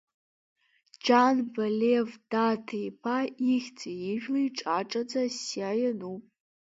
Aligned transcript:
Џьанба 1.03 1.65
Лев 1.79 2.09
Даҭа-иԥа, 2.31 3.17
ихьӡи-ижәлеи 3.51 4.47
ҿаҿаӡа 4.57 5.21
асиа 5.29 5.71
иануп. 5.81 6.23